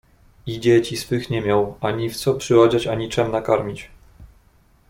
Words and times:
"I 0.47 0.59
dzieci 0.59 0.97
swych 0.97 1.29
nie 1.29 1.41
miał 1.41 1.77
ani 1.81 2.09
w 2.09 2.17
co 2.17 2.33
przyodziać, 2.33 2.87
ani 2.87 3.09
czem 3.09 3.31
nakarmić." 3.31 3.89